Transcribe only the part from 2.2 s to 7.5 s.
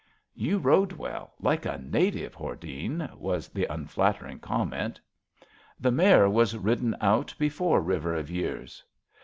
Hordene,*' was the unflattering comment. The mare was rid den out